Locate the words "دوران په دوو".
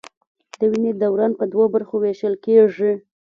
1.01-1.65